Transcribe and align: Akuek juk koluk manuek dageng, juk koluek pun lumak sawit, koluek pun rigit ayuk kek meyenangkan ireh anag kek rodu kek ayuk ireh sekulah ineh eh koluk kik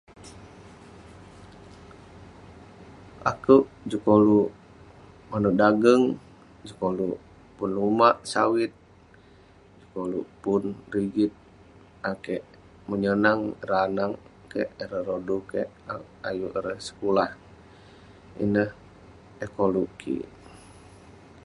Akuek 3.29 3.65
juk 3.89 4.03
koluk 4.07 4.49
manuek 5.29 5.57
dageng, 5.61 6.03
juk 6.67 6.77
koluek 6.81 7.19
pun 7.55 7.69
lumak 7.77 8.15
sawit, 8.31 8.71
koluek 9.93 10.27
pun 10.41 10.63
rigit 10.93 11.33
ayuk 12.07 12.19
kek 12.25 12.43
meyenangkan 12.89 13.49
ireh 13.63 13.81
anag 13.87 14.13
kek 14.51 14.69
rodu 15.07 15.37
kek 15.51 15.69
ayuk 16.29 16.53
ireh 16.59 16.77
sekulah 16.87 17.29
ineh 18.43 18.69
eh 19.43 19.49
koluk 19.57 19.89
kik 19.99 20.27